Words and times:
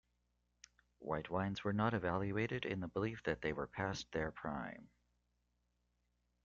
White 0.97 1.29
wines 1.29 1.63
were 1.63 1.73
not 1.73 1.93
evaluated 1.93 2.65
in 2.65 2.79
the 2.79 2.87
belief 2.87 3.21
that 3.25 3.43
they 3.43 3.53
were 3.53 3.67
past 3.67 4.11
their 4.11 4.31
prime. 4.31 4.89